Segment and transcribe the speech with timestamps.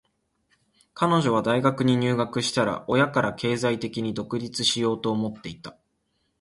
[0.95, 5.77] 彼女は大学に入学したら、親から経済的に独立しようと思っていた。